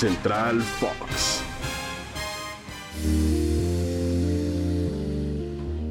[0.00, 1.42] Central Fox.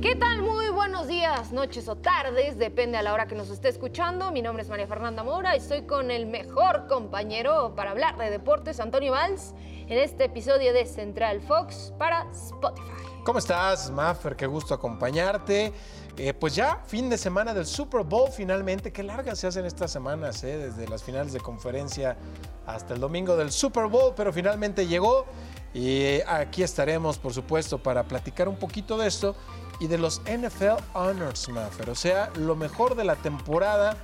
[0.01, 0.41] ¿Qué tal?
[0.41, 4.31] Muy buenos días, noches o tardes, depende a la hora que nos esté escuchando.
[4.31, 8.31] Mi nombre es María Fernanda Mora y estoy con el mejor compañero para hablar de
[8.31, 9.53] deportes, Antonio Valls,
[9.87, 13.08] en este episodio de Central Fox para Spotify.
[13.29, 14.35] ¿Cómo estás, Maffer?
[14.35, 15.71] Qué gusto acompañarte.
[16.17, 18.91] Eh, pues ya, fin de semana del Super Bowl finalmente.
[18.91, 22.17] Qué largas se hacen estas semanas, eh, desde las finales de conferencia
[22.65, 25.27] hasta el domingo del Super Bowl, pero finalmente llegó.
[25.75, 29.35] Y aquí estaremos, por supuesto, para platicar un poquito de esto
[29.79, 31.91] y de los NFL Honors, Maffer.
[31.91, 33.95] O sea, lo mejor de la temporada.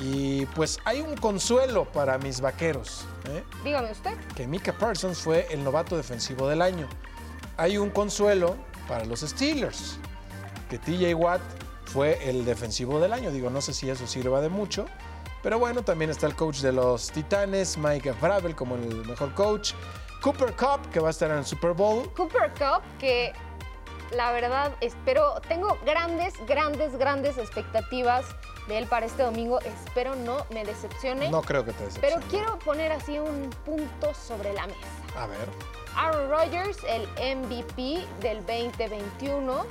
[0.00, 3.06] Y pues hay un consuelo para mis vaqueros.
[3.28, 3.42] ¿eh?
[3.64, 4.16] Dígame usted.
[4.36, 6.86] Que Mika Parsons fue el novato defensivo del año.
[7.56, 8.56] Hay un consuelo
[8.88, 9.98] para los Steelers
[10.68, 11.40] que TJ Watt
[11.86, 13.30] fue el defensivo del año.
[13.30, 14.86] Digo, no sé si eso sirva de mucho.
[15.42, 19.72] Pero bueno, también está el coach de los Titanes, Mike Vrabel, como el mejor coach.
[20.20, 22.12] Cooper Cup, que va a estar en el Super Bowl.
[22.14, 23.32] Cooper Cup, que
[24.12, 28.24] la verdad espero, tengo grandes, grandes, grandes expectativas
[28.66, 29.60] de él para este domingo.
[29.60, 31.30] Espero no me decepcione.
[31.30, 32.16] No creo que te decepcione.
[32.16, 34.78] Pero quiero poner así un punto sobre la mesa.
[35.16, 35.48] A ver.
[35.96, 39.64] Aaron Rodgers, el MVP del 2021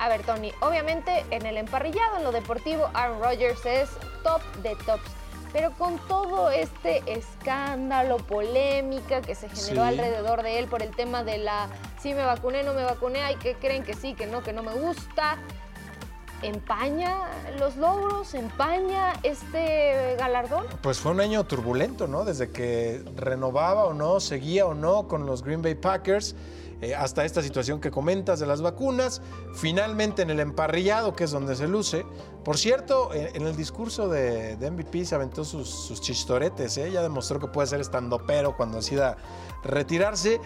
[0.00, 3.90] a ver, Tony, obviamente en el emparrillado, en lo deportivo, Aaron Rodgers es
[4.22, 5.10] top de tops.
[5.52, 11.22] Pero con todo este escándalo, polémica que se generó alrededor de él por el tema
[11.22, 11.68] de la
[12.00, 14.62] si me vacuné, no me vacuné, hay que creen que sí, que no, que no
[14.62, 15.36] me gusta.
[16.42, 18.34] ¿Empaña los logros?
[18.34, 20.66] ¿Empaña este galardón?
[20.82, 22.24] Pues fue un año turbulento, ¿no?
[22.24, 26.34] Desde que renovaba o no, seguía o no con los Green Bay Packers
[26.82, 29.20] eh, hasta esta situación que comentas de las vacunas,
[29.54, 32.06] finalmente en el emparrillado, que es donde se luce.
[32.42, 36.90] Por cierto, en, el discurso de, MVP se aventó sus, chistoretes, ¿eh?
[36.90, 39.18] ya demostró que puede ser estando pero cuando decida
[39.62, 40.40] retirarse.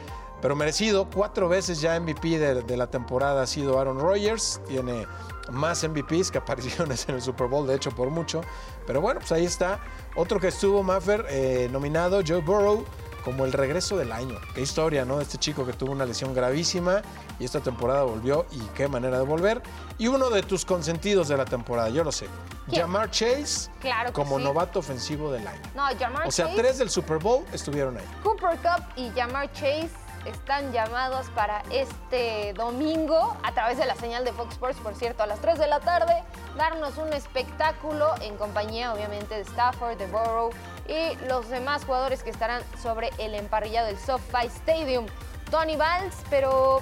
[0.44, 5.06] Pero merecido, cuatro veces ya MVP de, la temporada ha sido Aaron Rodgers, tiene
[5.50, 8.42] más MVPs que apariciones en el Super Bowl, de hecho por mucho.
[8.86, 9.80] Pero bueno, pues ahí está.
[10.14, 12.84] Otro que estuvo, Maffer, eh, nominado, Joe Burrow,
[13.24, 14.36] como el regreso del año.
[14.54, 15.18] Qué historia, ¿no?
[15.18, 17.00] Este chico que tuvo una lesión gravísima
[17.38, 19.62] y esta temporada volvió y qué manera de volver.
[19.96, 22.26] Y uno de tus consentidos de la temporada, yo lo sé.
[22.70, 23.70] Jamar Chase
[24.12, 25.62] como novato ofensivo del año.
[25.74, 28.04] No, Jamar O sea, tres del Super Bowl estuvieron ahí.
[28.22, 34.24] Cooper Cup y Jamar Chase están llamados para este domingo a través de la señal
[34.24, 36.22] de Fox Sports, por cierto, a las 3 de la tarde,
[36.56, 40.52] darnos un espectáculo en compañía, obviamente, de Stafford, de Borough
[40.88, 45.06] y los demás jugadores que estarán sobre el emparrillado del SoFi Stadium.
[45.50, 46.80] Tony Valls, pero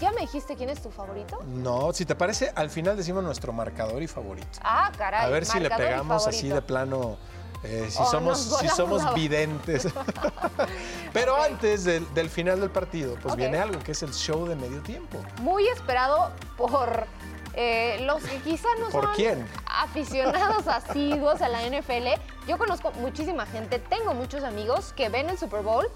[0.00, 1.42] ¿Ya me dijiste quién es tu favorito?
[1.46, 4.46] No, si te parece, al final decimos nuestro marcador y favorito.
[4.62, 5.24] Ah, caray.
[5.24, 7.16] A ver si le pegamos así de plano.
[7.62, 9.88] Eh, si, somos, si somos videntes.
[11.12, 14.82] Pero antes del, final del partido, pues viene algo que es el show de medio
[14.82, 15.18] tiempo.
[15.40, 17.06] Muy esperado por
[17.54, 19.46] eh, los que quizás no ¿Por quién?
[19.66, 22.20] aficionados asiduos a la NFL.
[22.46, 25.86] Yo conozco muchísima gente, tengo muchos amigos que ven el Super Bowl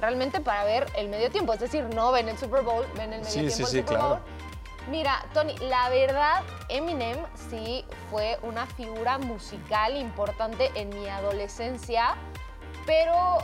[0.00, 1.52] realmente para ver el medio tiempo.
[1.52, 3.84] Es decir, no ven el Super Bowl, ven el medio tiempo sí, del sí, Super
[3.84, 4.08] claro.
[4.08, 4.18] Bowl.
[4.90, 7.18] Mira, Tony, la verdad, Eminem
[7.50, 12.14] sí fue una figura musical importante en mi adolescencia,
[12.86, 13.38] pero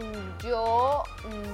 [0.00, 1.04] mm, yo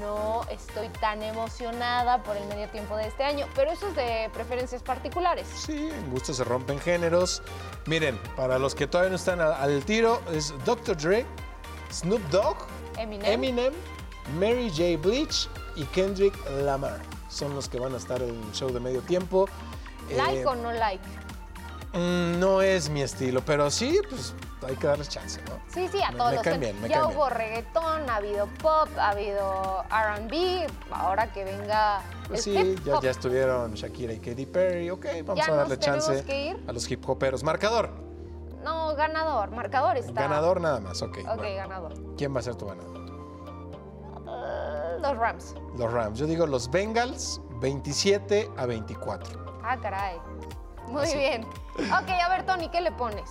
[0.00, 4.30] no estoy tan emocionada por el medio tiempo de este año, pero eso es de
[4.32, 5.46] preferencias particulares.
[5.46, 7.42] Sí, en gusto se rompen géneros.
[7.84, 10.96] Miren, para los que todavía no están al tiro, es Dr.
[10.96, 11.26] Dre,
[11.92, 12.56] Snoop Dogg,
[12.96, 13.74] Eminem, Eminem
[14.38, 14.96] Mary J.
[14.96, 17.17] Bleach y Kendrick Lamar.
[17.28, 19.46] Son los que van a estar en el show de medio tiempo.
[20.14, 21.04] ¿Like eh, o no like?
[21.92, 24.34] Mm, no es mi estilo, pero sí, pues
[24.66, 25.58] hay que darles chance, ¿no?
[25.72, 28.88] Sí, sí, a todos los caen bien, me Ya caen hubo reggaetón, ha habido pop,
[28.98, 33.02] ha habido R&B, ahora que venga pues el sí, hip ya, hop.
[33.02, 36.64] ya estuvieron Shakira y Katy Perry, ok, vamos Ya a darle chance que ir.
[36.66, 37.42] a los hip hoperos.
[37.42, 37.90] Marcador,
[38.62, 40.12] No, ganador, marcador está.
[40.12, 41.18] ganador nada más, ok.
[41.20, 41.56] Ok, bueno.
[41.56, 41.94] ganador.
[42.18, 43.07] ¿Quién va a ser tu ganador?
[45.00, 45.54] Los Rams.
[45.76, 46.18] Los Rams.
[46.18, 49.60] Yo digo los Bengals 27 a 24.
[49.62, 50.18] Ah, caray.
[50.88, 51.16] Muy Así.
[51.18, 51.44] bien.
[51.44, 53.30] Ok, a ver, Tony, ¿qué le pones?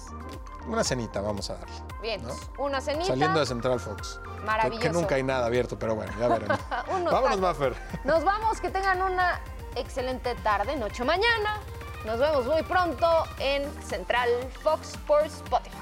[0.68, 1.74] Una cenita vamos a darle.
[2.02, 2.34] Bien, ¿no?
[2.64, 3.06] una cenita.
[3.08, 4.20] Saliendo de Central Fox.
[4.24, 4.82] Que- Maravilloso.
[4.82, 6.60] Que, nunca hay nada abierto, pero bueno, ya veremos.
[6.88, 7.40] Vámonos.
[7.40, 7.76] Maffer.
[8.04, 9.42] Nos vamos, que tengan una
[9.76, 11.60] excelente tarde, noche, mañana.
[12.06, 13.08] Nos vemos muy pronto
[13.40, 14.30] en Central
[14.62, 15.76] Fox por Spotify.